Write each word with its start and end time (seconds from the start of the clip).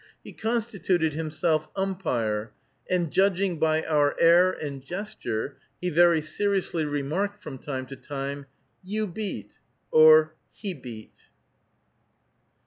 He 0.23 0.33
constituted 0.33 1.13
himself 1.13 1.67
umpire, 1.75 2.53
and, 2.89 3.11
judging 3.11 3.59
by 3.59 3.83
our 3.83 4.15
air 4.19 4.49
and 4.51 4.83
gesture, 4.83 5.59
he 5.79 5.91
very 5.91 6.21
seriously 6.23 6.85
remarked 6.85 7.43
from 7.43 7.59
time 7.59 7.85
to 7.85 7.95
time, 7.95 8.47
"you 8.83 9.05
beat," 9.05 9.59
or 9.91 10.33
"he 10.53 10.73
beat." 10.73 11.19